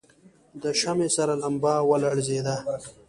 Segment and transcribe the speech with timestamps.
[0.61, 2.55] د شمعې سره لمبه ولړزېده.